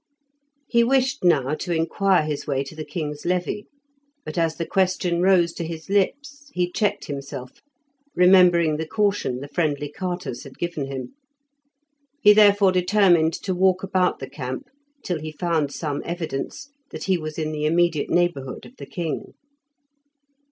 He 0.67 0.83
wished 0.83 1.23
now 1.23 1.53
to 1.53 1.71
inquire 1.75 2.23
his 2.23 2.47
way 2.47 2.63
to 2.63 2.75
the 2.75 2.83
king's 2.83 3.23
levy, 3.23 3.67
but 4.25 4.35
as 4.35 4.55
the 4.55 4.65
question 4.65 5.21
rose 5.21 5.53
to 5.53 5.63
his 5.63 5.91
lips 5.91 6.49
he 6.55 6.71
checked 6.71 7.05
himself, 7.05 7.61
remembering 8.15 8.77
the 8.77 8.87
caution 8.87 9.41
the 9.41 9.47
friendly 9.47 9.91
carters 9.91 10.41
had 10.43 10.57
given 10.57 10.87
him. 10.87 11.13
He 12.19 12.33
therefore 12.33 12.71
determined 12.71 13.33
to 13.43 13.53
walk 13.53 13.83
about 13.83 14.17
the 14.17 14.27
camp 14.27 14.69
till 15.03 15.19
he 15.19 15.31
found 15.33 15.71
some 15.71 16.01
evidence 16.03 16.71
that 16.89 17.03
he 17.03 17.19
was 17.19 17.37
in 17.37 17.51
the 17.51 17.65
immediate 17.67 18.09
neighbourhood 18.09 18.65
of 18.65 18.77
the 18.77 18.87
king. 18.87 19.35